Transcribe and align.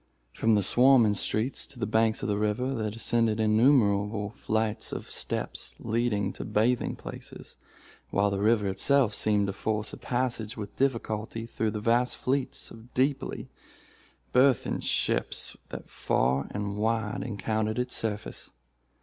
From 0.33 0.55
the 0.55 0.63
swarming 0.63 1.13
streets 1.13 1.67
to 1.67 1.77
the 1.77 1.85
banks 1.85 2.23
of 2.23 2.27
the 2.27 2.39
river, 2.39 2.73
there 2.73 2.89
descended 2.89 3.39
innumerable 3.39 4.31
flights 4.31 4.91
of 4.91 5.11
steps 5.11 5.75
leading 5.77 6.33
to 6.33 6.43
bathing 6.43 6.95
places, 6.95 7.55
while 8.09 8.31
the 8.31 8.39
river 8.39 8.65
itself 8.67 9.13
seemed 9.13 9.45
to 9.45 9.53
force 9.53 9.93
a 9.93 9.97
passage 9.97 10.57
with 10.57 10.75
difficulty 10.75 11.45
through 11.45 11.69
the 11.69 11.79
vast 11.79 12.17
fleets 12.17 12.71
of 12.71 12.95
deeply 12.95 13.49
burthened 14.33 14.83
ships 14.83 15.55
that 15.69 15.87
far 15.87 16.47
and 16.49 16.77
wide 16.77 17.21
encountered 17.21 17.77
its 17.77 17.95
surface. 17.95 18.49